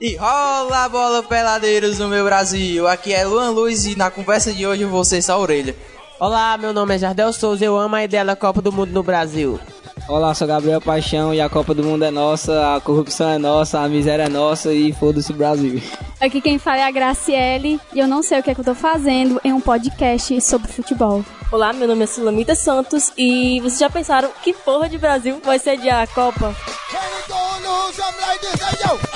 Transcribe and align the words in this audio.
E 0.00 0.14
rola 0.14 0.84
a 0.84 0.88
bola 0.88 1.22
peladeiros 1.24 1.98
no 1.98 2.06
meu 2.06 2.24
Brasil. 2.24 2.86
Aqui 2.86 3.12
é 3.12 3.24
Luan 3.24 3.50
Luiz 3.50 3.84
e 3.84 3.96
na 3.96 4.10
conversa 4.12 4.52
de 4.52 4.64
hoje 4.64 4.86
ser 5.04 5.22
só 5.22 5.32
a 5.32 5.38
orelha. 5.38 5.74
Olá, 6.20 6.56
meu 6.56 6.72
nome 6.72 6.94
é 6.94 6.98
Jardel 6.98 7.32
Souza, 7.32 7.64
eu 7.64 7.76
amo 7.76 7.96
a 7.96 8.04
ideia 8.04 8.24
da 8.24 8.36
Copa 8.36 8.62
do 8.62 8.72
Mundo 8.72 8.92
no 8.92 9.02
Brasil. 9.02 9.58
Olá, 10.08 10.32
sou 10.34 10.46
Gabriel 10.46 10.80
Paixão 10.80 11.34
e 11.34 11.40
a 11.40 11.48
Copa 11.48 11.74
do 11.74 11.82
Mundo 11.82 12.04
é 12.04 12.10
nossa, 12.10 12.76
a 12.76 12.80
corrupção 12.80 13.28
é 13.28 13.38
nossa, 13.38 13.80
a 13.80 13.88
miséria 13.88 14.22
é 14.22 14.28
nossa 14.28 14.72
e 14.72 14.92
foda-se 14.92 15.32
o 15.32 15.34
Brasil. 15.34 15.82
Aqui 16.20 16.40
quem 16.40 16.58
fala 16.58 16.78
é 16.78 16.84
a 16.84 16.90
Graciele 16.90 17.80
e 17.92 17.98
eu 17.98 18.06
não 18.06 18.22
sei 18.22 18.38
o 18.38 18.42
que 18.42 18.50
é 18.50 18.54
que 18.54 18.60
eu 18.60 18.64
tô 18.64 18.74
fazendo 18.74 19.40
em 19.44 19.52
um 19.52 19.60
podcast 19.60 20.40
sobre 20.40 20.72
futebol. 20.72 21.24
Olá, 21.50 21.72
meu 21.72 21.88
nome 21.88 22.04
é 22.04 22.06
Sulamita 22.06 22.54
Santos 22.54 23.12
e 23.18 23.58
vocês 23.60 23.80
já 23.80 23.90
pensaram 23.90 24.30
que 24.42 24.52
porra 24.52 24.88
de 24.88 24.96
Brasil 24.96 25.40
vai 25.44 25.58
sediar 25.58 26.02
a 26.02 26.06
Copa? 26.06 26.54
do 27.68 27.92
something 27.92 28.22
like 28.22 28.40
this. 28.40 28.62
Hey, 28.62 28.76
yo. 28.86 29.07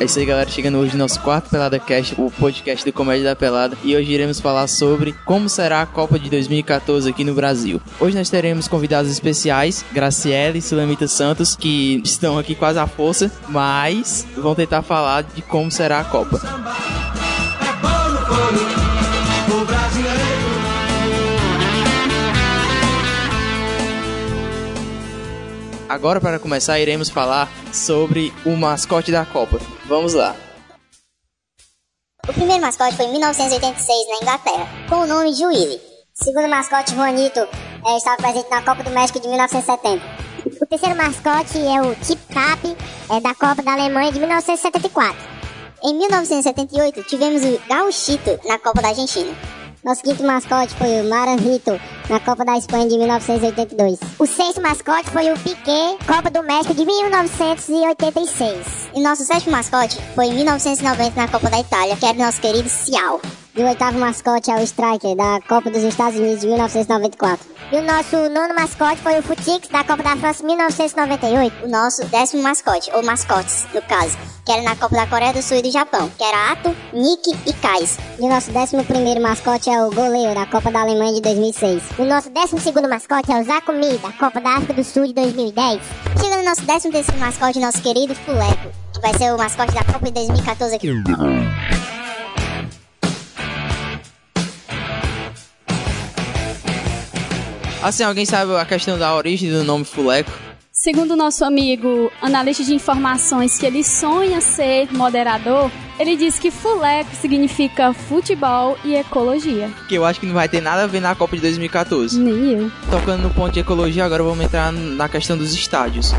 É 0.00 0.04
isso 0.04 0.18
aí, 0.18 0.24
galera. 0.24 0.48
Chegando 0.48 0.78
hoje 0.78 0.92
no 0.92 1.00
nosso 1.00 1.20
quarto 1.20 1.50
Pelada 1.50 1.78
Cast, 1.78 2.18
o 2.18 2.30
podcast 2.30 2.86
do 2.86 2.92
Comédia 2.92 3.22
da 3.22 3.36
Pelada. 3.36 3.76
E 3.84 3.94
hoje 3.94 4.10
iremos 4.10 4.40
falar 4.40 4.66
sobre 4.66 5.14
como 5.26 5.46
será 5.46 5.82
a 5.82 5.86
Copa 5.86 6.18
de 6.18 6.30
2014 6.30 7.10
aqui 7.10 7.22
no 7.22 7.34
Brasil. 7.34 7.78
Hoje 8.00 8.16
nós 8.16 8.30
teremos 8.30 8.66
convidados 8.66 9.10
especiais, 9.10 9.84
Graciele 9.92 10.58
e 10.58 10.62
Sulamita 10.62 11.06
Santos, 11.06 11.54
que 11.54 12.00
estão 12.02 12.38
aqui 12.38 12.54
quase 12.54 12.78
à 12.78 12.86
força, 12.86 13.30
mas 13.46 14.26
vão 14.34 14.54
tentar 14.54 14.80
falar 14.80 15.22
de 15.22 15.42
como 15.42 15.70
será 15.70 16.00
a 16.00 16.04
Copa. 16.04 16.40
Agora, 25.90 26.20
para 26.20 26.38
começar, 26.38 26.78
iremos 26.78 27.10
falar 27.10 27.48
sobre 27.74 28.32
o 28.46 28.50
mascote 28.50 29.10
da 29.10 29.26
Copa. 29.26 29.58
Vamos 29.86 30.14
lá. 30.14 30.36
O 32.28 32.32
primeiro 32.32 32.62
mascote 32.62 32.94
foi 32.94 33.06
em 33.06 33.10
1986 33.10 34.08
na 34.08 34.16
Inglaterra, 34.22 34.68
com 34.88 35.00
o 35.00 35.06
nome 35.08 35.34
Juíze. 35.34 35.80
O 36.14 36.24
segundo 36.24 36.46
mascote, 36.46 36.94
Juanito, 36.94 37.40
é, 37.40 37.96
estava 37.96 38.18
presente 38.18 38.48
na 38.48 38.62
Copa 38.62 38.84
do 38.84 38.90
México 38.90 39.18
de 39.18 39.26
1970. 39.26 40.00
O 40.62 40.66
terceiro 40.66 40.94
mascote 40.94 41.58
é 41.58 41.82
o 41.82 41.92
Tip 41.96 42.20
Tap, 42.32 42.64
é 43.10 43.20
da 43.20 43.34
Copa 43.34 43.60
da 43.60 43.72
Alemanha 43.72 44.12
de 44.12 44.20
1974. 44.20 45.16
Em 45.82 45.92
1978, 45.92 47.02
tivemos 47.02 47.42
o 47.42 47.60
Gauchito 47.68 48.38
na 48.46 48.60
Copa 48.60 48.80
da 48.80 48.90
Argentina. 48.90 49.34
Nosso 49.82 50.02
quinto 50.02 50.22
mascote 50.22 50.74
foi 50.74 51.00
o 51.00 51.08
Maranhito, 51.08 51.80
na 52.10 52.20
Copa 52.20 52.44
da 52.44 52.58
Espanha 52.58 52.86
de 52.86 52.98
1982. 52.98 53.98
O 54.18 54.26
sexto 54.26 54.60
mascote 54.60 55.08
foi 55.08 55.32
o 55.32 55.38
Piquet, 55.38 55.96
Copa 56.06 56.30
do 56.30 56.42
México 56.42 56.74
de 56.74 56.84
1986. 56.84 58.90
E 58.94 59.00
nosso 59.00 59.24
sétimo 59.24 59.52
mascote 59.52 59.96
foi 60.14 60.26
em 60.26 60.34
1990 60.34 61.18
na 61.18 61.28
Copa 61.28 61.48
da 61.48 61.60
Itália, 61.60 61.96
que 61.96 62.04
era 62.04 62.18
o 62.18 62.20
nosso 62.20 62.42
querido 62.42 62.68
Cial. 62.68 63.22
E 63.60 63.62
o 63.62 63.66
oitavo 63.66 63.98
mascote 63.98 64.50
é 64.50 64.54
o 64.54 64.62
Striker, 64.62 65.14
da 65.14 65.38
Copa 65.46 65.68
dos 65.70 65.82
Estados 65.82 66.18
Unidos 66.18 66.40
de 66.40 66.46
1994. 66.46 67.46
E 67.70 67.76
o 67.76 67.82
nosso 67.82 68.16
nono 68.30 68.54
mascote 68.54 68.96
foi 69.02 69.18
o 69.18 69.22
Futix, 69.22 69.68
da 69.68 69.84
Copa 69.84 70.02
da 70.02 70.16
França 70.16 70.40
de 70.40 70.46
1998. 70.46 71.66
O 71.66 71.68
nosso 71.68 72.02
décimo 72.06 72.42
mascote, 72.42 72.90
ou 72.94 73.02
mascotes, 73.02 73.66
no 73.74 73.82
caso, 73.82 74.16
que 74.46 74.52
era 74.52 74.62
na 74.62 74.74
Copa 74.76 74.96
da 74.96 75.06
Coreia 75.06 75.34
do 75.34 75.42
Sul 75.42 75.58
e 75.58 75.62
do 75.62 75.70
Japão, 75.70 76.10
que 76.16 76.24
era 76.24 76.52
Ato, 76.52 76.74
Nick 76.94 77.36
e 77.46 77.52
Kais. 77.52 77.98
E 78.18 78.22
o 78.22 78.30
nosso 78.30 78.50
décimo 78.50 78.82
primeiro 78.82 79.20
mascote 79.20 79.68
é 79.68 79.84
o 79.84 79.90
Goleiro, 79.90 80.34
da 80.34 80.46
Copa 80.46 80.70
da 80.70 80.80
Alemanha 80.80 81.12
de 81.12 81.20
2006. 81.20 81.82
O 81.98 82.06
nosso 82.06 82.30
décimo 82.30 82.58
segundo 82.62 82.88
mascote 82.88 83.30
é 83.30 83.42
o 83.42 83.44
Zakumi, 83.44 83.98
da 83.98 84.10
Copa 84.12 84.40
da 84.40 84.54
África 84.54 84.72
do 84.72 84.84
Sul 84.84 85.06
de 85.06 85.12
2010. 85.12 85.82
Chegando 86.18 86.38
no 86.38 86.44
nosso 86.48 86.62
décimo 86.62 86.94
terceiro 86.94 87.20
mascote, 87.20 87.58
nosso 87.58 87.82
querido 87.82 88.14
Fuleco, 88.14 88.70
que 88.94 89.00
vai 89.02 89.12
ser 89.18 89.34
o 89.34 89.36
mascote 89.36 89.74
da 89.74 89.84
Copa 89.84 90.06
de 90.06 90.12
2014 90.12 90.76
aqui. 90.76 90.88
Assim, 97.82 98.02
alguém 98.02 98.26
sabe 98.26 98.54
a 98.56 98.64
questão 98.66 98.98
da 98.98 99.14
origem 99.14 99.50
do 99.50 99.64
nome 99.64 99.86
Fuleco? 99.86 100.30
Segundo 100.70 101.12
o 101.12 101.16
nosso 101.16 101.44
amigo 101.44 102.12
analista 102.20 102.62
de 102.62 102.74
informações 102.74 103.56
que 103.56 103.64
ele 103.64 103.82
sonha 103.82 104.40
ser 104.42 104.92
moderador, 104.92 105.70
ele 105.98 106.14
diz 106.14 106.38
que 106.38 106.50
fuleco 106.50 107.14
significa 107.16 107.92
futebol 107.92 108.78
e 108.84 108.94
ecologia. 108.94 109.70
Que 109.88 109.94
eu 109.94 110.04
acho 110.04 110.20
que 110.20 110.26
não 110.26 110.34
vai 110.34 110.48
ter 110.48 110.60
nada 110.60 110.84
a 110.84 110.86
ver 110.86 111.00
na 111.00 111.14
Copa 111.14 111.36
de 111.36 111.42
2014. 111.42 112.18
Nem 112.18 112.52
eu. 112.52 112.72
Tocando 112.90 113.22
no 113.22 113.30
ponto 113.30 113.52
de 113.52 113.60
ecologia, 113.60 114.04
agora 114.04 114.22
vamos 114.22 114.44
entrar 114.44 114.72
na 114.72 115.08
questão 115.08 115.36
dos 115.36 115.52
estádios. 115.52 116.12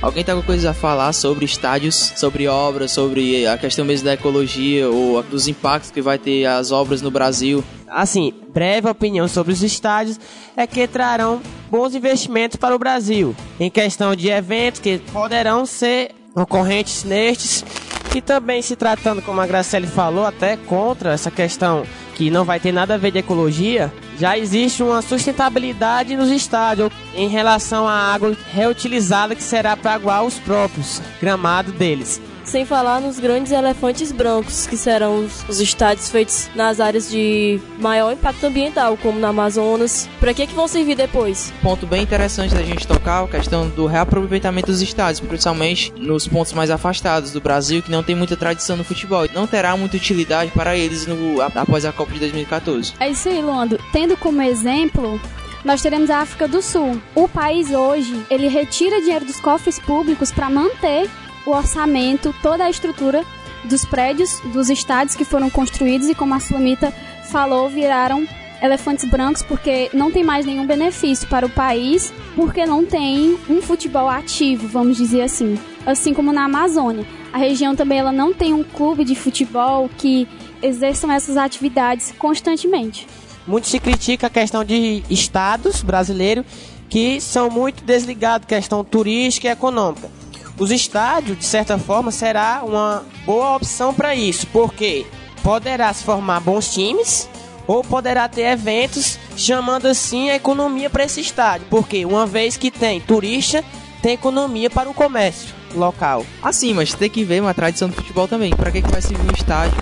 Alguém 0.00 0.22
tem 0.22 0.32
alguma 0.32 0.46
coisa 0.46 0.70
a 0.70 0.74
falar 0.74 1.12
sobre 1.12 1.44
estádios, 1.44 2.12
sobre 2.16 2.46
obras, 2.46 2.92
sobre 2.92 3.46
a 3.46 3.58
questão 3.58 3.84
mesmo 3.84 4.04
da 4.04 4.14
ecologia 4.14 4.88
ou 4.88 5.20
dos 5.24 5.48
impactos 5.48 5.90
que 5.90 6.00
vai 6.00 6.18
ter 6.18 6.44
as 6.46 6.70
obras 6.70 7.02
no 7.02 7.10
Brasil? 7.10 7.64
Assim, 7.88 8.32
breve 8.58 8.88
opinião 8.88 9.28
sobre 9.28 9.52
os 9.52 9.62
estádios 9.62 10.18
é 10.56 10.66
que 10.66 10.88
trarão 10.88 11.40
bons 11.70 11.94
investimentos 11.94 12.56
para 12.56 12.74
o 12.74 12.78
Brasil, 12.78 13.32
em 13.60 13.70
questão 13.70 14.16
de 14.16 14.28
eventos 14.30 14.80
que 14.80 14.98
poderão 15.12 15.64
ser 15.64 16.10
ocorrentes 16.34 17.04
nestes 17.04 17.64
e 18.12 18.20
também 18.20 18.60
se 18.60 18.74
tratando, 18.74 19.22
como 19.22 19.40
a 19.40 19.46
Graciele 19.46 19.86
falou, 19.86 20.26
até 20.26 20.56
contra 20.56 21.12
essa 21.12 21.30
questão 21.30 21.84
que 22.16 22.32
não 22.32 22.44
vai 22.44 22.58
ter 22.58 22.72
nada 22.72 22.94
a 22.94 22.98
ver 22.98 23.12
de 23.12 23.18
ecologia, 23.18 23.92
já 24.18 24.36
existe 24.36 24.82
uma 24.82 25.02
sustentabilidade 25.02 26.16
nos 26.16 26.28
estádios 26.28 26.90
em 27.14 27.28
relação 27.28 27.86
à 27.86 28.12
água 28.12 28.36
reutilizada 28.52 29.36
que 29.36 29.42
será 29.42 29.76
para 29.76 29.92
aguar 29.92 30.24
os 30.24 30.34
próprios 30.34 31.00
gramados 31.20 31.72
deles. 31.74 32.20
Sem 32.48 32.64
falar 32.64 33.02
nos 33.02 33.20
grandes 33.20 33.52
elefantes 33.52 34.10
brancos, 34.10 34.66
que 34.66 34.74
serão 34.74 35.22
os, 35.22 35.46
os 35.46 35.60
estádios 35.60 36.08
feitos 36.08 36.48
nas 36.54 36.80
áreas 36.80 37.10
de 37.10 37.60
maior 37.78 38.10
impacto 38.10 38.46
ambiental, 38.46 38.96
como 38.96 39.20
no 39.20 39.26
Amazonas. 39.26 40.08
Para 40.18 40.32
que, 40.32 40.46
que 40.46 40.54
vão 40.54 40.66
servir 40.66 40.94
depois? 40.94 41.52
Ponto 41.62 41.86
bem 41.86 42.02
interessante 42.02 42.54
da 42.54 42.62
gente 42.62 42.88
tocar 42.88 43.22
a 43.22 43.28
questão 43.28 43.68
do 43.68 43.84
reaproveitamento 43.84 44.68
dos 44.68 44.80
estádios, 44.80 45.20
principalmente 45.20 45.92
nos 45.92 46.26
pontos 46.26 46.54
mais 46.54 46.70
afastados 46.70 47.32
do 47.32 47.40
Brasil, 47.40 47.82
que 47.82 47.90
não 47.90 48.02
tem 48.02 48.16
muita 48.16 48.34
tradição 48.34 48.78
no 48.78 48.84
futebol. 48.84 49.28
Não 49.34 49.46
terá 49.46 49.76
muita 49.76 49.98
utilidade 49.98 50.50
para 50.52 50.74
eles 50.74 51.06
no, 51.06 51.42
após 51.42 51.84
a 51.84 51.92
Copa 51.92 52.14
de 52.14 52.20
2014. 52.20 52.94
É 52.98 53.10
isso 53.10 53.28
aí, 53.28 53.42
Luando. 53.42 53.78
Tendo 53.92 54.16
como 54.16 54.40
exemplo 54.40 55.20
nós 55.64 55.82
teremos 55.82 56.08
a 56.08 56.20
África 56.20 56.48
do 56.48 56.62
Sul. 56.62 56.98
O 57.14 57.28
país 57.28 57.72
hoje, 57.72 58.24
ele 58.30 58.48
retira 58.48 59.00
dinheiro 59.00 59.26
dos 59.26 59.40
cofres 59.40 59.78
públicos 59.78 60.30
para 60.30 60.48
manter 60.48 61.10
o 61.48 61.56
orçamento, 61.56 62.34
toda 62.42 62.64
a 62.64 62.70
estrutura 62.70 63.24
dos 63.64 63.84
prédios, 63.84 64.40
dos 64.52 64.68
estádios 64.68 65.16
que 65.16 65.24
foram 65.24 65.48
construídos 65.48 66.08
e 66.08 66.14
como 66.14 66.34
a 66.34 66.40
Sulamita 66.40 66.92
falou, 67.30 67.68
viraram 67.68 68.26
elefantes 68.62 69.08
brancos 69.08 69.42
porque 69.42 69.88
não 69.92 70.10
tem 70.10 70.24
mais 70.24 70.44
nenhum 70.44 70.66
benefício 70.66 71.28
para 71.28 71.46
o 71.46 71.50
país, 71.50 72.12
porque 72.34 72.66
não 72.66 72.84
tem 72.84 73.38
um 73.48 73.62
futebol 73.62 74.08
ativo, 74.08 74.66
vamos 74.68 74.96
dizer 74.96 75.22
assim. 75.22 75.58
Assim 75.86 76.12
como 76.12 76.32
na 76.32 76.44
Amazônia. 76.44 77.06
A 77.32 77.38
região 77.38 77.74
também 77.74 77.98
ela 77.98 78.12
não 78.12 78.32
tem 78.32 78.52
um 78.52 78.62
clube 78.62 79.04
de 79.04 79.14
futebol 79.14 79.88
que 79.96 80.28
exerçam 80.62 81.10
essas 81.10 81.36
atividades 81.36 82.12
constantemente. 82.18 83.06
Muito 83.46 83.68
se 83.68 83.78
critica 83.78 84.26
a 84.26 84.30
questão 84.30 84.64
de 84.64 85.02
estados 85.08 85.82
brasileiros 85.82 86.44
que 86.88 87.20
são 87.20 87.48
muito 87.48 87.84
desligados 87.84 88.46
questão 88.46 88.82
turística 88.82 89.48
e 89.48 89.50
econômica. 89.50 90.10
Os 90.58 90.70
estádios, 90.70 91.38
de 91.38 91.44
certa 91.44 91.78
forma, 91.78 92.10
será 92.10 92.62
uma 92.64 93.04
boa 93.24 93.56
opção 93.56 93.94
para 93.94 94.14
isso, 94.14 94.46
porque 94.48 95.06
poderá 95.42 95.92
se 95.92 96.02
formar 96.02 96.40
bons 96.40 96.72
times 96.72 97.28
ou 97.66 97.84
poderá 97.84 98.28
ter 98.28 98.42
eventos 98.42 99.18
chamando 99.36 99.86
assim 99.86 100.30
a 100.30 100.36
economia 100.36 100.90
para 100.90 101.04
esse 101.04 101.20
estádio, 101.20 101.66
porque 101.70 102.04
uma 102.04 102.26
vez 102.26 102.56
que 102.56 102.70
tem 102.70 103.00
turista, 103.00 103.62
tem 104.02 104.14
economia 104.14 104.70
para 104.70 104.88
o 104.88 104.94
comércio 104.94 105.54
local. 105.74 106.24
Assim, 106.42 106.72
mas 106.72 106.94
tem 106.94 107.10
que 107.10 107.24
ver 107.24 107.42
uma 107.42 107.54
tradição 107.54 107.88
do 107.88 107.94
futebol 107.94 108.26
também. 108.26 108.50
Para 108.50 108.70
que, 108.70 108.80
que 108.80 108.90
vai 108.90 109.02
servir 109.02 109.30
um 109.30 109.34
estádio 109.34 109.76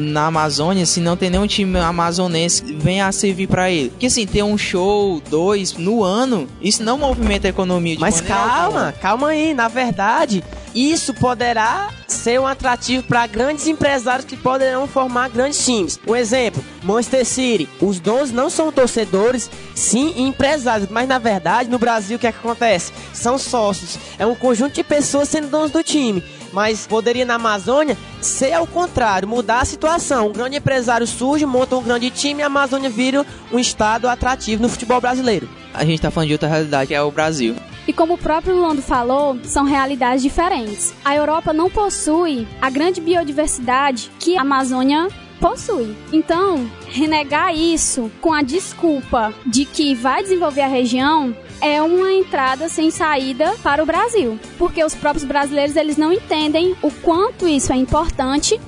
na 0.00 0.26
Amazônia 0.26 0.86
se 0.86 1.00
não 1.00 1.16
tem 1.16 1.30
nenhum 1.30 1.46
time 1.46 1.78
amazonense 1.78 2.62
que 2.62 2.72
venha 2.72 3.06
a 3.06 3.12
servir 3.12 3.46
para 3.46 3.70
ele? 3.70 3.90
Porque 3.90 4.06
assim, 4.06 4.26
ter 4.26 4.42
um 4.42 4.56
show, 4.58 5.20
dois 5.28 5.74
no 5.74 6.02
ano, 6.02 6.48
isso 6.60 6.82
não 6.82 6.98
movimenta 6.98 7.46
a 7.48 7.50
economia 7.50 7.94
de 7.94 8.00
Mas 8.00 8.20
calma, 8.20 8.64
alguma. 8.64 8.92
calma 8.92 9.28
aí. 9.28 9.54
Na 9.54 9.68
verdade, 9.68 10.42
isso 10.74 11.12
poderá 11.14 11.90
ser 12.06 12.40
um 12.40 12.46
atrativo 12.46 13.02
para 13.04 13.26
grandes 13.26 13.66
empresários 13.66 14.24
que 14.24 14.36
poderão 14.36 14.86
formar 14.86 15.28
grandes 15.28 15.64
times. 15.64 15.98
Um 16.06 16.14
exemplo, 16.16 16.64
Manchester 16.82 17.24
City. 17.24 17.68
Os 17.80 18.00
donos 18.00 18.30
não 18.32 18.50
são 18.50 18.72
torcedores, 18.72 19.50
sim 19.74 20.14
empresários. 20.16 20.88
Mas 20.90 21.08
na 21.08 21.18
verdade, 21.18 21.68
no 21.68 21.78
Brasil, 21.78 22.16
o 22.16 22.20
que, 22.20 22.26
é 22.26 22.32
que 22.32 22.38
acontece? 22.38 22.92
São 23.12 23.38
sócios. 23.38 23.98
É 24.18 24.26
um 24.26 24.34
conjunto 24.34 24.74
de 24.74 24.82
pessoas 24.84 25.28
sendo 25.28 25.48
donos 25.48 25.70
do 25.70 25.82
time. 25.82 26.22
Mas 26.52 26.86
poderia 26.86 27.24
na 27.24 27.34
Amazônia 27.34 27.96
ser 28.20 28.52
ao 28.52 28.66
contrário, 28.66 29.28
mudar 29.28 29.60
a 29.60 29.64
situação. 29.64 30.28
Um 30.28 30.32
grande 30.32 30.56
empresário 30.56 31.06
surge, 31.06 31.46
monta 31.46 31.76
um 31.76 31.82
grande 31.82 32.10
time 32.10 32.40
e 32.40 32.42
a 32.42 32.46
Amazônia 32.46 32.90
vira 32.90 33.24
um 33.52 33.58
estado 33.58 34.08
atrativo 34.08 34.62
no 34.62 34.68
futebol 34.68 35.00
brasileiro. 35.00 35.48
A 35.72 35.84
gente 35.84 36.02
tá 36.02 36.10
falando 36.10 36.28
de 36.28 36.34
outra 36.34 36.48
realidade, 36.48 36.88
que 36.88 36.94
é 36.94 37.02
o 37.02 37.10
Brasil. 37.10 37.54
E 37.86 37.92
como 37.92 38.14
o 38.14 38.18
próprio 38.18 38.56
Londo 38.56 38.82
falou, 38.82 39.38
são 39.44 39.64
realidades 39.64 40.22
diferentes. 40.22 40.92
A 41.04 41.14
Europa 41.14 41.52
não 41.52 41.70
possui 41.70 42.46
a 42.60 42.68
grande 42.70 43.00
biodiversidade 43.00 44.10
que 44.18 44.36
a 44.36 44.42
Amazônia 44.42 45.08
possui. 45.40 45.96
Então, 46.12 46.70
renegar 46.86 47.54
isso 47.54 48.10
com 48.20 48.32
a 48.32 48.42
desculpa 48.42 49.32
de 49.46 49.64
que 49.64 49.94
vai 49.94 50.22
desenvolver 50.22 50.60
a 50.60 50.68
região 50.68 51.34
é 51.60 51.80
uma 51.82 52.12
entrada 52.12 52.68
sem 52.68 52.90
saída 52.90 53.54
para 53.62 53.82
o 53.82 53.86
Brasil, 53.86 54.38
porque 54.58 54.82
os 54.82 54.94
próprios 54.94 55.24
brasileiros 55.24 55.76
eles 55.76 55.96
não 55.96 56.12
entendem 56.12 56.74
o 56.82 56.90
quanto 56.90 57.46
isso 57.46 57.72
é 57.72 57.76
importante 57.76 58.60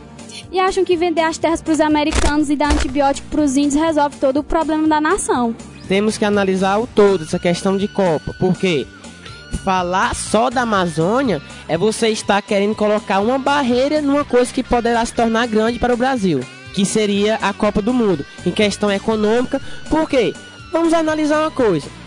e 0.50 0.59
acham 0.59 0.85
que 0.85 0.97
vender 0.97 1.23
as 1.23 1.39
terras 1.39 1.62
para 1.62 1.73
os 1.73 1.81
americanos 1.81 2.50
e 2.50 2.56
dar 2.56 2.73
antibiótico 2.73 3.29
para 3.29 3.41
os 3.41 3.56
índios 3.56 3.75
resolve 3.75 4.17
todo 4.17 4.41
o 4.41 4.44
problema 4.44 4.87
da 4.87 5.00
nação. 5.00 5.55
Temos 5.89 6.19
que 6.19 6.25
analisar 6.25 6.79
o 6.79 6.87
todo 6.87 7.25
essa 7.25 7.39
questão 7.39 7.77
de 7.77 7.89
Copa, 7.89 8.35
porque 8.39 8.87
falar 9.65 10.15
só 10.15 10.50
da 10.50 10.62
Amazônia 10.62 11.41
é 11.69 11.79
você 11.79 12.09
estar 12.09 12.43
querendo 12.43 12.75
colocar 12.75 13.21
uma 13.21 13.38
barreira 13.38 14.00
numa 14.03 14.25
coisa 14.25 14.53
que 14.53 14.62
poderá 14.62 15.05
se 15.05 15.15
tornar 15.15 15.47
grande 15.47 15.79
para 15.79 15.95
o 15.95 15.97
Brasil, 15.97 16.41
que 16.75 16.85
seria 16.85 17.37
a 17.37 17.53
Copa 17.53 17.81
do 17.81 17.93
Mundo, 17.93 18.25
em 18.45 18.50
questão 18.50 18.91
econômica. 18.91 19.61
Por 19.88 20.09
quê? 20.09 20.35
Vamos 20.71 20.93
analisar 20.93 21.41
uma 21.41 21.50
coisa. 21.50 22.01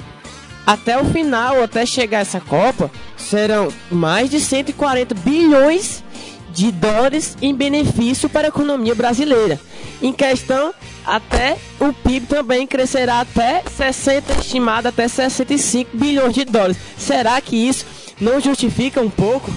Até 0.65 0.99
o 0.99 1.05
final, 1.05 1.61
até 1.63 1.85
chegar 1.85 2.19
essa 2.19 2.39
Copa, 2.39 2.89
serão 3.15 3.69
mais 3.91 4.29
de 4.29 4.39
140 4.39 5.13
bilhões 5.15 6.03
de 6.51 6.71
dólares 6.71 7.37
em 7.41 7.53
benefício 7.53 8.29
para 8.29 8.47
a 8.47 8.49
economia 8.49 8.95
brasileira. 8.95 9.59
Em 10.01 10.11
questão, 10.11 10.73
até 11.05 11.57
o 11.79 11.93
PIB 11.93 12.27
também 12.27 12.65
crescerá 12.65 13.19
até 13.19 13.61
60, 13.63 14.33
estimado 14.39 14.87
até 14.87 15.07
65 15.07 15.95
bilhões 15.95 16.33
de 16.33 16.45
dólares. 16.45 16.77
Será 16.97 17.39
que 17.41 17.55
isso 17.55 17.85
não 18.19 18.39
justifica 18.39 19.01
um 19.01 19.09
pouco? 19.09 19.51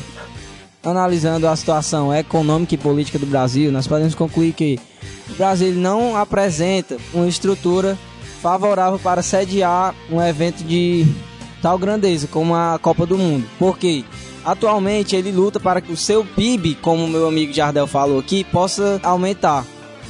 Analisando 0.82 1.46
a 1.46 1.56
situação 1.56 2.14
econômica 2.14 2.74
e 2.74 2.78
política 2.78 3.18
do 3.18 3.26
Brasil, 3.26 3.72
nós 3.72 3.86
podemos 3.86 4.14
concluir 4.14 4.52
que 4.52 4.78
o 5.30 5.34
Brasil 5.34 5.72
não 5.74 6.16
apresenta 6.16 6.96
uma 7.12 7.28
estrutura 7.28 7.96
favorável 8.40 8.98
para 8.98 9.22
sediar 9.22 9.94
um 10.10 10.22
evento 10.22 10.64
de 10.64 11.06
tal 11.60 11.78
grandeza 11.78 12.26
como 12.26 12.54
a 12.54 12.78
Copa 12.80 13.04
do 13.04 13.18
Mundo. 13.18 13.46
Porque 13.58 14.04
atualmente 14.44 15.16
ele 15.16 15.32
luta 15.32 15.60
para 15.60 15.80
que 15.80 15.92
o 15.92 15.96
seu 15.96 16.24
PIB, 16.24 16.76
como 16.76 17.08
meu 17.08 17.28
amigo 17.28 17.52
Jardel 17.52 17.86
falou 17.86 18.18
aqui, 18.18 18.44
possa 18.44 19.00
aumentar. 19.02 19.64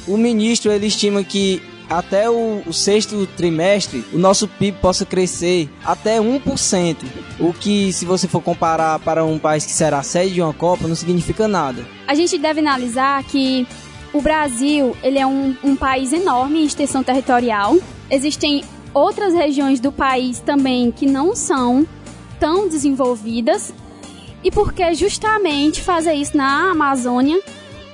O 0.07 0.17
ministro 0.17 0.71
ele 0.71 0.87
estima 0.87 1.23
que 1.23 1.61
até 1.89 2.29
o, 2.29 2.61
o, 2.67 2.71
sexto 2.71 3.25
trimestre 3.35 4.05
o 4.13 4.17
nosso 4.17 4.47
PIB 4.47 4.77
possa 4.79 5.05
crescer 5.05 5.67
até 5.83 6.19
1%, 6.19 6.97
o 7.39 7.51
que 7.51 7.91
se 7.91 8.05
você 8.05 8.27
for 8.27 8.41
comparar 8.41 8.99
para 8.99 9.25
um 9.25 9.39
país 9.39 9.65
que 9.65 9.71
será 9.71 10.03
sede 10.03 10.35
de 10.35 10.41
uma 10.41 10.53
Copa 10.53 10.87
não 10.87 10.95
significa 10.95 11.47
nada. 11.47 11.83
A 12.07 12.13
gente 12.13 12.37
deve 12.37 12.59
analisar 12.59 13.23
que 13.23 13.67
o 14.13 14.21
Brasil 14.21 14.95
ele 15.01 15.17
é 15.17 15.25
um, 15.25 15.55
um 15.63 15.75
país 15.75 16.13
enorme 16.13 16.61
em 16.61 16.65
extensão 16.65 17.03
territorial, 17.03 17.75
existem 18.09 18.63
outras 18.93 19.33
regiões 19.33 19.79
do 19.79 19.91
país 19.91 20.39
também 20.39 20.91
que 20.91 21.05
não 21.05 21.35
são 21.35 21.87
tão 22.39 22.67
desenvolvidas. 22.67 23.73
E 24.43 24.49
por 24.49 24.73
que 24.73 24.93
justamente 24.93 25.81
fazer 25.81 26.13
isso 26.13 26.35
na 26.35 26.71
Amazônia 26.71 27.41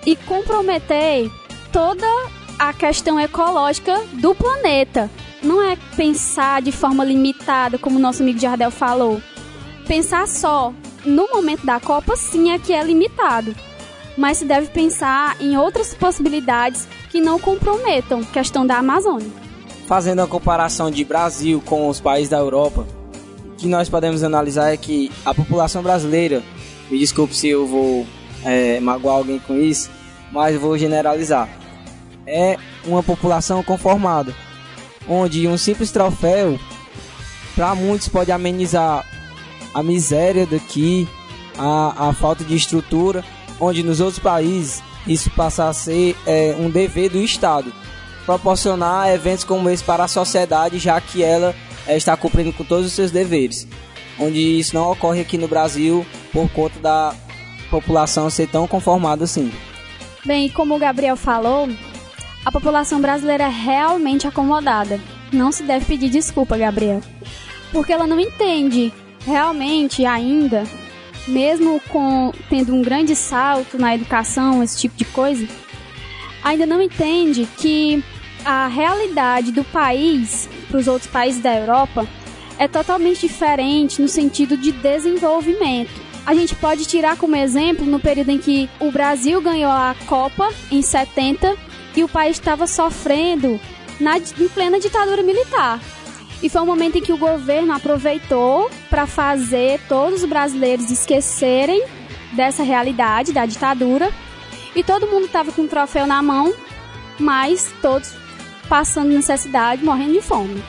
e 0.06 0.16
comprometer 0.16 1.30
toda 1.72 2.06
a 2.60 2.72
questão 2.72 3.20
ecológica 3.20 4.00
do 4.14 4.36
planeta? 4.36 5.10
Não 5.42 5.62
é 5.62 5.76
pensar 5.96 6.62
de 6.62 6.72
forma 6.72 7.04
limitada, 7.04 7.78
como 7.78 8.00
nosso 8.00 8.22
amigo 8.22 8.40
Jardel 8.40 8.72
falou. 8.72 9.22
Pensar 9.88 10.28
só 10.28 10.74
no 11.04 11.28
momento 11.28 11.66
da 11.66 11.80
Copa, 11.80 12.16
sim, 12.16 12.52
é 12.52 12.60
que 12.60 12.74
é 12.74 12.84
limitado. 12.84 13.56
Mas 14.18 14.38
se 14.38 14.46
deve 14.46 14.68
pensar 14.68 15.36
em 15.40 15.58
outras 15.58 15.94
possibilidades 15.94 16.88
que 17.10 17.20
não 17.20 17.40
comprometam 17.40 18.22
a 18.22 18.26
questão 18.26 18.66
da 18.66 18.78
Amazônia 18.78 19.45
fazendo 19.88 20.22
a 20.22 20.28
comparação 20.28 20.90
de 20.90 21.04
Brasil 21.04 21.62
com 21.66 21.88
os 21.88 22.00
países 22.00 22.30
da 22.30 22.38
Europa, 22.38 22.86
o 23.46 23.56
que 23.56 23.68
nós 23.68 23.88
podemos 23.88 24.24
analisar 24.24 24.74
é 24.74 24.78
que 24.78 25.12
a 25.24 25.34
população 25.34 25.82
brasileira, 25.84 26.44
me 26.90 27.00
desculpe 27.00 27.36
se 27.36 27.48
eu 27.48 27.66
vou 27.66 28.06
é, 28.44 28.80
magoar 28.80 29.18
alguém 29.18 29.40
com 29.40 29.56
isso, 29.56 29.90
mas 30.32 30.60
vou 30.60 30.78
generalizar, 30.78 31.50
é 32.28 32.58
uma 32.86 33.04
população 33.04 33.64
conformada, 33.64 34.34
onde 35.08 35.48
um 35.48 35.58
simples 35.58 35.92
troféu, 35.92 36.60
para 37.56 37.74
muitos, 37.76 38.10
pode 38.10 38.32
amenizar 38.32 39.06
a 39.74 39.84
miséria 39.84 40.46
daqui, 40.46 41.08
a, 41.58 42.10
a 42.10 42.14
falta 42.14 42.44
de 42.44 42.56
estrutura, 42.56 43.24
onde 43.60 43.84
nos 43.84 44.00
outros 44.02 44.20
países 44.20 44.84
isso 45.08 45.30
passa 45.32 45.70
a 45.70 45.74
ser 45.74 46.16
é, 46.26 46.56
um 46.60 46.70
dever 46.70 47.10
do 47.10 47.20
Estado 47.20 47.72
proporcionar 48.26 49.10
eventos 49.10 49.44
como 49.44 49.70
esse 49.70 49.84
para 49.84 50.04
a 50.04 50.08
sociedade, 50.08 50.80
já 50.80 51.00
que 51.00 51.24
ela 51.24 51.56
é, 51.88 51.96
está 51.96 52.18
cumprindo 52.18 52.52
com 52.52 52.64
todos 52.64 52.88
os 52.88 52.94
seus 52.94 53.12
deveres. 53.12 53.68
Onde 54.20 54.40
isso 54.40 54.76
não 54.76 54.92
ocorre 54.92 55.22
aqui 55.22 55.38
no 55.38 55.48
Brasil 55.48 56.06
por 56.32 56.50
conta 56.50 56.80
da 56.80 57.16
população 57.70 58.30
ser 58.30 58.48
tão 58.48 58.68
conformada 58.68 59.26
assim. 59.26 59.52
Bem, 60.26 60.50
como 60.50 60.76
o 60.76 60.80
Gabriel 60.80 61.16
falou, 61.16 61.70
a 62.44 62.52
população 62.52 63.02
brasileira 63.02 63.46
é 63.46 63.50
realmente 63.50 64.28
acomodada. 64.28 65.00
Não 65.32 65.52
se 65.52 65.64
deve 65.64 65.86
pedir 65.86 66.10
desculpa, 66.10 66.58
Gabriel. 66.58 67.02
Porque 67.72 67.92
ela 67.92 68.08
não 68.08 68.20
entende 68.20 68.94
realmente 69.26 70.06
ainda, 70.06 70.64
mesmo 71.28 71.82
com 71.90 72.32
tendo 72.50 72.74
um 72.74 72.82
grande 72.82 73.16
salto 73.16 73.78
na 73.78 73.94
educação, 73.94 74.64
esse 74.64 74.78
tipo 74.78 74.96
de 74.96 75.06
coisa, 75.06 75.48
ainda 76.44 76.66
não 76.66 76.82
entende 76.82 77.48
que 77.58 78.04
a 78.46 78.68
realidade 78.68 79.52
do 79.52 79.64
país 79.64 80.48
para 80.68 80.78
os 80.78 80.88
outros 80.88 81.10
países 81.10 81.42
da 81.42 81.56
Europa 81.56 82.08
é 82.58 82.68
totalmente 82.68 83.22
diferente 83.22 84.02
no 84.02 84.08
sentido 84.08 84.56
de 84.56 84.72
desenvolvimento. 84.72 85.92
A 86.26 86.34
gente 86.34 86.56
pode 86.56 86.86
tirar 86.86 87.18
como 87.18 87.36
exemplo 87.36 87.86
no 87.86 88.00
período 88.00 88.30
em 88.30 88.38
que 88.38 88.70
o 88.80 88.92
Brasil 88.92 89.42
ganhou 89.42 89.72
a 89.72 89.96
Copa 90.06 90.50
em 90.72 90.82
70 90.82 91.56
e 91.96 92.04
o 92.04 92.08
país 92.10 92.38
estava 92.38 92.68
sofrendo 92.68 93.60
na, 94.00 94.18
em 94.18 94.48
plena 94.54 94.80
ditadura 94.80 95.24
militar. 95.24 95.80
E 96.42 96.50
foi 96.50 96.62
um 96.62 96.66
momento 96.66 96.98
em 96.98 97.02
que 97.02 97.14
o 97.14 97.18
governo 97.18 97.74
aproveitou 97.74 98.70
para 98.90 99.08
fazer 99.08 99.80
todos 99.88 100.24
os 100.24 100.30
brasileiros 100.30 100.92
esquecerem 100.92 101.84
dessa 102.34 102.64
realidade 102.64 103.34
da 103.34 103.46
ditadura. 103.46 104.12
E 104.76 104.84
todo 104.84 105.08
mundo 105.08 105.26
estava 105.26 105.52
com 105.52 105.64
um 105.64 105.68
troféu 105.68 106.06
na 106.06 106.22
mão, 106.22 106.54
mas 107.18 107.74
todos 107.82 108.14
passando 108.68 109.10
necessidade, 109.10 109.84
morrendo 109.84 110.14
de 110.14 110.22
fome. 110.22 110.64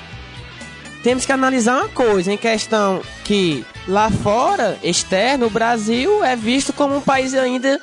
Temos 1.03 1.25
que 1.25 1.33
analisar 1.33 1.76
uma 1.76 1.88
coisa 1.88 2.33
em 2.33 2.37
questão 2.37 3.00
que 3.25 3.65
lá 3.87 4.11
fora, 4.11 4.79
externo, 4.83 5.47
o 5.47 5.50
Brasil 5.50 6.25
é 6.25 6.35
visto 6.35 6.73
como 6.73 6.97
um 6.97 7.00
país 7.00 7.33
ainda 7.35 7.81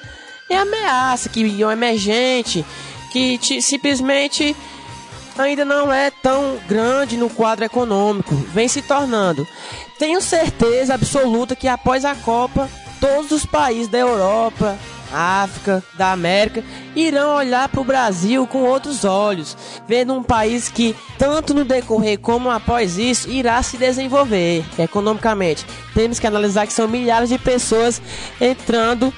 em 0.49 0.57
ameaça, 0.57 1.29
que 1.29 1.61
é 1.61 1.65
um 1.65 1.71
emergente, 1.71 2.65
que 3.11 3.39
simplesmente 3.61 4.55
ainda 5.37 5.63
não 5.63 5.91
é 5.91 6.11
tão 6.11 6.57
grande 6.67 7.17
no 7.17 7.29
quadro 7.29 7.63
econômico, 7.63 8.35
vem 8.35 8.67
se 8.67 8.81
tornando. 8.81 9.47
Tenho 9.97 10.21
certeza 10.21 10.93
absoluta 10.93 11.55
que 11.55 11.67
após 11.67 12.03
a 12.03 12.15
Copa, 12.15 12.69
todos 12.99 13.31
os 13.31 13.45
países 13.45 13.87
da 13.87 13.99
Europa, 13.99 14.77
África, 15.13 15.83
da 15.95 16.11
América, 16.11 16.63
irão 16.95 17.35
olhar 17.35 17.69
para 17.69 17.81
o 17.81 17.85
Brasil 17.85 18.45
com 18.47 18.63
outros 18.63 19.05
olhos, 19.05 19.55
vendo 19.87 20.13
um 20.13 20.23
país 20.23 20.69
que, 20.69 20.95
tanto 21.17 21.53
no 21.53 21.63
decorrer 21.63 22.19
como 22.19 22.49
após 22.49 22.97
isso, 22.97 23.29
irá 23.29 23.61
se 23.61 23.77
desenvolver 23.77 24.65
economicamente. 24.77 25.65
Temos 25.93 26.19
que 26.19 26.27
analisar 26.27 26.67
que 26.67 26.73
são 26.73 26.87
milhares 26.87 27.29
de 27.29 27.37
pessoas 27.37 28.01
entrando 28.41 29.13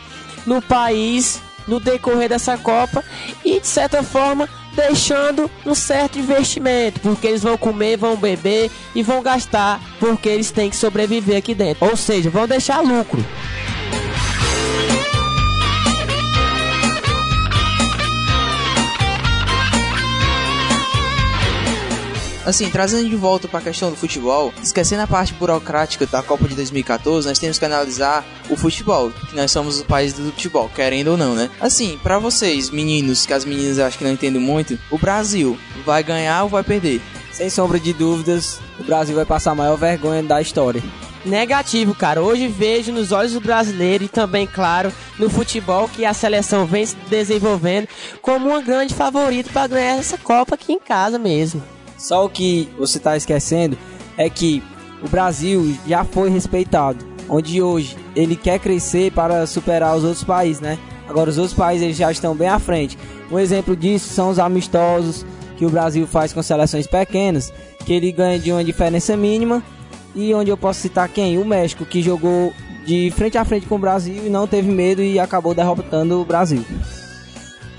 no 0.46 0.62
país 0.62 1.42
no 1.68 1.80
decorrer 1.80 2.30
dessa 2.30 2.58
Copa 2.58 3.04
e, 3.44 3.60
de 3.60 3.68
certa 3.68 4.04
forma, 4.04 4.48
deixando 4.76 5.50
um 5.66 5.74
certo 5.74 6.20
investimento, 6.20 7.00
porque 7.00 7.28
eles 7.28 7.42
vão 7.42 7.58
comer, 7.58 7.98
vão 7.98 8.16
beber 8.16 8.70
e 8.94 9.02
vão 9.02 9.22
gastar, 9.22 9.80
porque 10.00 10.30
eles 10.30 10.52
têm 10.52 10.70
que 10.70 10.76
sobreviver 10.76 11.38
aqui 11.38 11.56
dentro. 11.56 11.88
Ou 11.88 11.96
seja, 11.96 12.30
vão 12.30 12.48
deixar 12.48 12.82
lucro. 12.82 13.24
Assim, 22.46 22.70
trazendo 22.70 23.10
de 23.10 23.16
volta 23.16 23.48
para 23.48 23.60
a 23.60 23.64
questão 23.64 23.90
do 23.90 23.96
futebol, 23.96 24.54
esquecendo 24.62 25.02
a 25.02 25.08
parte 25.08 25.34
burocrática 25.34 26.06
da 26.06 26.22
Copa 26.22 26.48
de 26.48 26.54
2014, 26.54 27.28
nós 27.28 27.40
temos 27.40 27.58
que 27.58 27.66
analisar 27.66 28.24
o 28.52 28.56
futebol, 28.56 29.10
que 29.10 29.36
nós 29.36 29.52
somos 29.52 29.80
o 29.80 29.86
país 29.86 30.14
do 30.14 30.26
futebol, 30.26 30.70
querendo 30.70 31.08
ou 31.10 31.18
não, 31.18 31.34
né? 31.34 31.50
Assim, 31.60 32.00
para 32.04 32.20
vocês, 32.20 32.70
meninos, 32.70 33.26
que 33.26 33.34
as 33.34 33.44
meninas 33.44 33.80
acho 33.80 33.98
que 33.98 34.04
não 34.04 34.12
entendem 34.12 34.40
muito, 34.40 34.78
o 34.92 34.98
Brasil 35.00 35.58
vai 35.84 36.04
ganhar 36.04 36.44
ou 36.44 36.50
vai 36.50 36.64
perder? 36.64 37.02
Sem 37.32 37.50
sombra 37.50 37.80
de 37.80 37.92
dúvidas, 37.94 38.60
o 38.80 38.84
Brasil 38.84 39.16
vai 39.16 39.26
passar 39.26 39.52
a 39.52 39.56
maior 39.56 39.76
vergonha 39.76 40.22
da 40.22 40.40
história. 40.40 40.84
Negativo, 41.26 41.96
cara. 41.96 42.22
Hoje 42.22 42.48
vejo 42.48 42.92
nos 42.92 43.12
olhos 43.12 43.34
do 43.34 43.42
brasileiro 43.42 44.04
e 44.04 44.08
também, 44.08 44.46
claro, 44.46 44.94
no 45.18 45.32
futebol 45.32 45.90
que 45.90 46.06
a 46.06 46.14
seleção 46.14 46.68
vem 46.68 46.86
se 46.86 46.96
desenvolvendo 47.10 47.88
como 48.22 48.50
uma 48.50 48.62
grande 48.62 48.94
favorita 48.94 49.50
para 49.52 49.68
ganhar 49.68 49.98
essa 49.98 50.18
Copa 50.20 50.54
aqui 50.54 50.74
em 50.74 50.80
casa 50.80 51.18
mesmo. 51.18 51.75
Só 51.98 52.26
o 52.26 52.30
que 52.30 52.70
você 52.78 52.98
está 52.98 53.16
esquecendo 53.16 53.78
é 54.18 54.30
que 54.30 54.62
o 55.02 55.08
Brasil 55.08 55.76
já 55.88 56.04
foi 56.04 56.30
respeitado, 56.30 57.06
onde 57.30 57.62
hoje 57.62 57.96
ele 58.16 58.36
quer 58.36 58.60
crescer 58.60 59.12
para 59.12 59.46
superar 59.46 59.96
os 59.96 60.04
outros 60.04 60.24
países, 60.24 60.62
né? 60.62 60.78
Agora 61.08 61.30
os 61.30 61.38
outros 61.38 61.56
países 61.56 61.84
eles 61.84 61.98
já 61.98 62.12
estão 62.12 62.36
bem 62.36 62.48
à 62.48 62.60
frente. 62.60 62.98
Um 63.32 63.40
exemplo 63.40 63.76
disso 63.76 64.10
são 64.14 64.30
os 64.30 64.40
amistosos 64.40 65.26
que 65.58 65.66
o 65.66 65.70
Brasil 65.70 66.06
faz 66.08 66.34
com 66.34 66.42
seleções 66.42 66.88
pequenas, 66.88 67.54
que 67.86 67.94
ele 67.94 68.12
ganha 68.12 68.40
de 68.40 68.52
uma 68.52 68.64
diferença 68.64 69.16
mínima 69.16 69.64
e 70.16 70.34
onde 70.34 70.50
eu 70.50 70.58
posso 70.58 70.80
citar 70.80 71.10
quem? 71.10 71.38
O 71.38 71.46
México, 71.46 71.86
que 71.86 72.02
jogou 72.02 72.54
de 72.86 73.12
frente 73.12 73.38
a 73.38 73.44
frente 73.44 73.66
com 73.66 73.76
o 73.76 73.80
Brasil 73.80 74.26
e 74.26 74.30
não 74.30 74.48
teve 74.48 74.72
medo 74.72 75.02
e 75.02 75.20
acabou 75.20 75.54
derrotando 75.54 76.22
o 76.22 76.26
Brasil. 76.26 76.64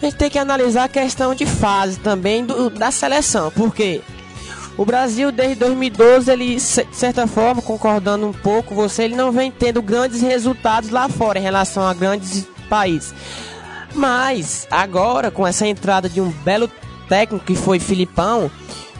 A 0.00 0.04
gente 0.04 0.16
tem 0.16 0.30
que 0.30 0.38
analisar 0.38 0.84
a 0.84 0.88
questão 0.88 1.34
de 1.34 1.46
fase 1.46 1.98
também 1.98 2.44
do, 2.44 2.68
da 2.70 2.90
seleção, 2.90 3.50
porque 3.50 4.02
o 4.76 4.84
Brasil 4.84 5.32
desde 5.32 5.56
2012, 5.56 6.30
ele, 6.30 6.56
de 6.56 6.60
certa 6.60 7.26
forma, 7.26 7.62
concordando 7.62 8.26
um 8.26 8.32
pouco 8.32 8.74
você, 8.74 9.04
ele 9.04 9.16
não 9.16 9.32
vem 9.32 9.50
tendo 9.50 9.80
grandes 9.80 10.20
resultados 10.20 10.90
lá 10.90 11.08
fora 11.08 11.38
em 11.38 11.42
relação 11.42 11.86
a 11.86 11.94
grandes 11.94 12.46
países. 12.68 13.14
Mas 13.94 14.68
agora, 14.70 15.30
com 15.30 15.46
essa 15.46 15.66
entrada 15.66 16.08
de 16.08 16.20
um 16.20 16.30
belo 16.30 16.70
técnico 17.08 17.46
que 17.46 17.54
foi 17.54 17.78
Filipão, 17.78 18.50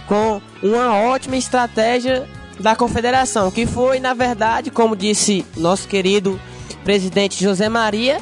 com 0.09 0.41
uma 0.63 0.95
ótima 0.95 1.37
estratégia 1.37 2.27
da 2.59 2.75
confederação, 2.75 3.51
que 3.51 3.67
foi, 3.67 4.01
na 4.01 4.15
verdade, 4.15 4.71
como 4.71 4.97
disse 4.97 5.45
nosso 5.57 5.87
querido 5.87 6.41
presidente 6.85 7.43
José 7.43 7.69
Maria, 7.69 8.19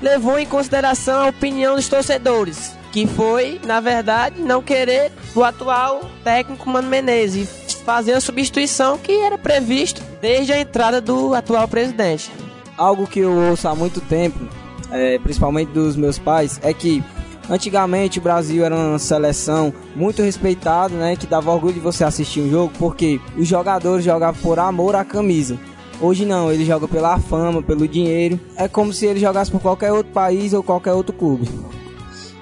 levou 0.00 0.38
em 0.38 0.46
consideração 0.46 1.22
a 1.22 1.28
opinião 1.28 1.76
dos 1.76 1.88
torcedores, 1.88 2.72
que 2.92 3.06
foi, 3.06 3.60
na 3.64 3.80
verdade, 3.80 4.40
não 4.40 4.62
querer 4.62 5.12
o 5.34 5.42
atual 5.42 6.00
técnico 6.22 6.68
Mano 6.68 6.88
Menezes 6.88 7.66
fazer 7.84 8.14
a 8.14 8.20
substituição 8.20 8.98
que 8.98 9.12
era 9.12 9.38
previsto 9.38 10.02
desde 10.20 10.52
a 10.52 10.60
entrada 10.60 11.00
do 11.00 11.34
atual 11.34 11.68
presidente. 11.68 12.30
Algo 12.76 13.06
que 13.06 13.20
eu 13.20 13.32
ouço 13.32 13.68
há 13.68 13.74
muito 13.74 14.00
tempo, 14.00 14.38
é, 14.90 15.18
principalmente 15.20 15.70
dos 15.70 15.96
meus 15.96 16.18
pais, 16.18 16.60
é 16.62 16.74
que 16.74 17.02
Antigamente 17.48 18.18
o 18.18 18.22
Brasil 18.22 18.64
era 18.64 18.74
uma 18.74 18.98
seleção 18.98 19.72
muito 19.94 20.20
respeitada, 20.20 20.94
né? 20.94 21.14
Que 21.14 21.26
dava 21.26 21.52
orgulho 21.52 21.74
de 21.74 21.80
você 21.80 22.02
assistir 22.02 22.40
um 22.40 22.50
jogo, 22.50 22.72
porque 22.76 23.20
os 23.36 23.46
jogadores 23.46 24.04
jogavam 24.04 24.40
por 24.42 24.58
amor 24.58 24.96
à 24.96 25.04
camisa. 25.04 25.56
Hoje 26.00 26.24
não, 26.24 26.52
ele 26.52 26.64
joga 26.64 26.86
pela 26.86 27.18
fama, 27.18 27.62
pelo 27.62 27.88
dinheiro. 27.88 28.38
É 28.56 28.68
como 28.68 28.92
se 28.92 29.06
ele 29.06 29.20
jogasse 29.20 29.50
por 29.50 29.60
qualquer 29.60 29.92
outro 29.92 30.12
país 30.12 30.52
ou 30.52 30.62
qualquer 30.62 30.92
outro 30.92 31.14
clube 31.14 31.48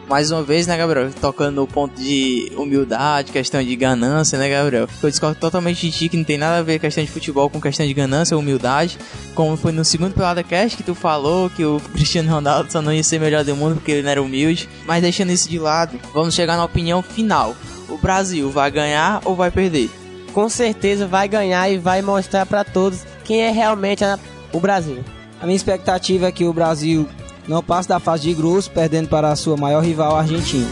mais 0.08 0.30
uma 0.30 0.42
vez, 0.42 0.66
né, 0.66 0.76
Gabriel? 0.76 1.10
Tocando 1.20 1.56
no 1.56 1.66
ponto 1.66 2.00
de 2.00 2.52
humildade, 2.56 3.32
questão 3.32 3.62
de 3.62 3.74
ganância, 3.74 4.38
né, 4.38 4.48
Gabriel? 4.48 4.88
Eu 5.02 5.10
discordo 5.10 5.38
totalmente 5.38 5.80
de 5.80 5.96
ti 5.96 6.08
que 6.08 6.16
não 6.16 6.24
tem 6.24 6.38
nada 6.38 6.58
a 6.58 6.62
ver 6.62 6.78
questão 6.78 7.02
de 7.02 7.10
futebol 7.10 7.48
com 7.48 7.60
questão 7.60 7.86
de 7.86 7.94
ganância 7.94 8.36
ou 8.36 8.42
humildade. 8.42 8.98
Como 9.34 9.56
foi 9.56 9.72
no 9.72 9.84
segundo 9.84 10.14
Pelada 10.14 10.42
Cast 10.42 10.76
que 10.76 10.82
tu 10.82 10.94
falou 10.94 11.50
que 11.50 11.64
o 11.64 11.80
Cristiano 11.92 12.30
Ronaldo 12.30 12.70
só 12.70 12.80
não 12.82 12.92
ia 12.92 13.02
ser 13.02 13.18
melhor 13.18 13.44
do 13.44 13.56
mundo 13.56 13.76
porque 13.76 13.92
ele 13.92 14.02
não 14.02 14.10
era 14.10 14.22
humilde. 14.22 14.68
Mas 14.86 15.02
deixando 15.02 15.32
isso 15.32 15.48
de 15.48 15.58
lado, 15.58 15.98
vamos 16.12 16.34
chegar 16.34 16.56
na 16.56 16.64
opinião 16.64 17.02
final. 17.02 17.56
O 17.88 17.98
Brasil 17.98 18.50
vai 18.50 18.70
ganhar 18.70 19.20
ou 19.24 19.34
vai 19.34 19.50
perder? 19.50 19.90
Com 20.32 20.48
certeza 20.48 21.06
vai 21.06 21.28
ganhar 21.28 21.70
e 21.70 21.78
vai 21.78 22.02
mostrar 22.02 22.44
para 22.44 22.64
todos 22.64 23.04
quem 23.24 23.40
é 23.40 23.50
realmente 23.50 24.04
o 24.52 24.60
Brasil. 24.60 25.02
A 25.40 25.46
minha 25.46 25.56
expectativa 25.56 26.26
é 26.28 26.32
que 26.32 26.44
o 26.44 26.52
Brasil 26.52 27.08
não 27.48 27.62
passa 27.62 27.88
da 27.88 28.00
fase 28.00 28.24
de 28.24 28.34
grupos, 28.34 28.68
perdendo 28.68 29.08
para 29.08 29.30
a 29.30 29.36
sua 29.36 29.56
maior 29.56 29.82
rival, 29.82 30.14
a 30.14 30.20
Argentina. 30.20 30.68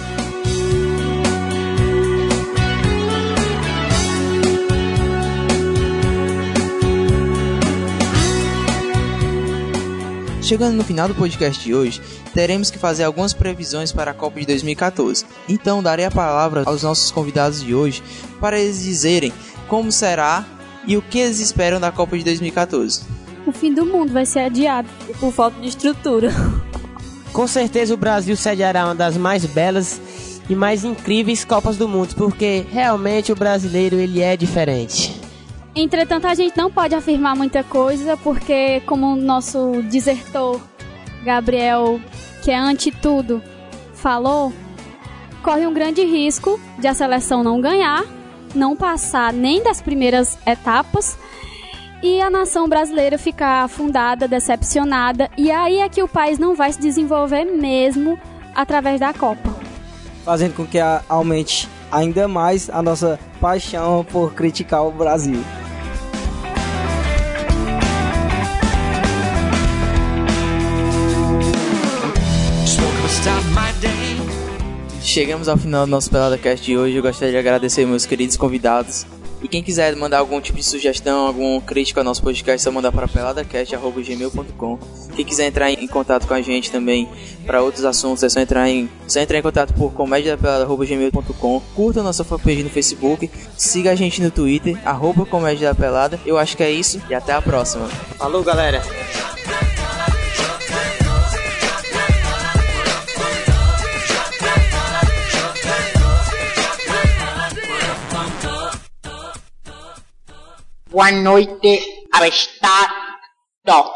Chegando 10.42 10.76
no 10.76 10.84
final 10.84 11.08
do 11.08 11.14
podcast 11.14 11.64
de 11.64 11.74
hoje, 11.74 12.02
teremos 12.34 12.70
que 12.70 12.76
fazer 12.76 13.04
algumas 13.04 13.32
previsões 13.32 13.90
para 13.90 14.10
a 14.10 14.14
Copa 14.14 14.38
de 14.38 14.46
2014. 14.46 15.24
Então, 15.48 15.82
darei 15.82 16.04
a 16.04 16.10
palavra 16.10 16.64
aos 16.66 16.82
nossos 16.82 17.10
convidados 17.10 17.62
de 17.62 17.74
hoje 17.74 18.02
para 18.38 18.58
eles 18.58 18.82
dizerem 18.82 19.32
como 19.66 19.90
será 19.90 20.44
e 20.86 20.96
o 20.96 21.02
que 21.02 21.18
eles 21.18 21.40
esperam 21.40 21.80
da 21.80 21.92
Copa 21.92 22.16
de 22.16 22.24
2014 22.24 23.22
o 23.46 23.52
fim 23.52 23.72
do 23.72 23.84
mundo 23.84 24.12
vai 24.12 24.26
ser 24.26 24.40
adiado. 24.40 24.88
Por 25.18 25.32
falta 25.32 25.60
de 25.60 25.68
estrutura. 25.68 26.30
Com 27.32 27.46
certeza 27.46 27.94
o 27.94 27.96
Brasil 27.96 28.36
sediará 28.36 28.84
uma 28.84 28.94
das 28.94 29.16
mais 29.16 29.44
belas 29.44 30.00
e 30.48 30.54
mais 30.54 30.84
incríveis 30.84 31.44
Copas 31.44 31.76
do 31.76 31.88
Mundo, 31.88 32.14
porque 32.14 32.64
realmente 32.70 33.32
o 33.32 33.36
brasileiro 33.36 33.96
ele 33.96 34.20
é 34.20 34.36
diferente. 34.36 35.18
Entretanto, 35.74 36.26
a 36.26 36.34
gente 36.34 36.56
não 36.56 36.70
pode 36.70 36.94
afirmar 36.94 37.34
muita 37.34 37.64
coisa, 37.64 38.16
porque 38.18 38.80
como 38.80 39.14
o 39.14 39.16
nosso 39.16 39.82
desertor 39.90 40.60
Gabriel, 41.24 41.98
que 42.42 42.50
é 42.50 42.56
ante 42.56 42.90
tudo, 42.90 43.42
falou, 43.94 44.52
corre 45.42 45.66
um 45.66 45.72
grande 45.72 46.04
risco 46.04 46.60
de 46.78 46.86
a 46.86 46.92
seleção 46.92 47.42
não 47.42 47.60
ganhar, 47.60 48.04
não 48.54 48.76
passar 48.76 49.32
nem 49.32 49.62
das 49.62 49.80
primeiras 49.80 50.38
etapas 50.46 51.16
e 52.02 52.20
a 52.20 52.28
nação 52.28 52.68
brasileira 52.68 53.16
ficar 53.16 53.62
afundada, 53.62 54.26
decepcionada, 54.26 55.30
e 55.36 55.50
aí 55.50 55.78
é 55.78 55.88
que 55.88 56.02
o 56.02 56.08
país 56.08 56.38
não 56.38 56.54
vai 56.54 56.72
se 56.72 56.80
desenvolver 56.80 57.44
mesmo 57.44 58.18
através 58.54 58.98
da 58.98 59.14
Copa. 59.14 59.54
Fazendo 60.24 60.54
com 60.54 60.66
que 60.66 60.78
aumente 61.08 61.68
ainda 61.90 62.26
mais 62.26 62.68
a 62.70 62.82
nossa 62.82 63.18
paixão 63.40 64.04
por 64.04 64.34
criticar 64.34 64.84
o 64.84 64.90
Brasil. 64.90 65.42
Chegamos 75.12 75.46
ao 75.46 75.58
final 75.58 75.84
do 75.84 75.90
nosso 75.90 76.10
Pelada 76.10 76.38
Cast 76.38 76.64
de 76.64 76.74
hoje. 76.74 76.96
Eu 76.96 77.02
gostaria 77.02 77.32
de 77.32 77.36
agradecer 77.36 77.84
meus 77.84 78.06
queridos 78.06 78.34
convidados 78.34 79.04
e 79.42 79.48
quem 79.48 79.62
quiser 79.62 79.94
mandar 79.94 80.20
algum 80.20 80.40
tipo 80.40 80.56
de 80.56 80.64
sugestão, 80.64 81.26
algum 81.26 81.60
crítico 81.60 82.00
ao 82.00 82.04
nosso 82.04 82.22
podcast, 82.22 82.66
é 82.66 82.70
mandar 82.70 82.90
para 82.92 83.06
peladacast.gmail.com. 83.06 84.78
Quem 85.14 85.22
quiser 85.22 85.48
entrar 85.48 85.70
em 85.70 85.86
contato 85.86 86.26
com 86.26 86.32
a 86.32 86.40
gente 86.40 86.70
também 86.70 87.06
para 87.44 87.60
outros 87.60 87.84
assuntos, 87.84 88.22
é 88.22 88.30
só 88.30 88.40
entrar 88.40 88.70
em, 88.70 88.88
só 89.06 89.20
entrar 89.20 89.36
em 89.36 89.42
contato 89.42 89.74
por 89.74 89.92
comédiadapelada.gmail.com. 89.92 91.60
Curta 91.76 92.00
a 92.00 92.02
nossa 92.02 92.24
fanpage 92.24 92.62
no 92.62 92.70
Facebook, 92.70 93.30
siga 93.54 93.90
a 93.90 93.94
gente 93.94 94.22
no 94.22 94.30
Twitter, 94.30 94.80
arroba 94.82 95.26
Comédia 95.26 95.68
da 95.68 95.74
Pelada. 95.74 96.18
Eu 96.24 96.38
acho 96.38 96.56
que 96.56 96.62
é 96.62 96.70
isso 96.70 97.02
e 97.10 97.14
até 97.14 97.34
a 97.34 97.42
próxima. 97.42 97.86
Falou, 98.16 98.42
galera! 98.42 98.82
one 110.92 111.22
noite 111.22 111.80
avestato. 112.14 113.90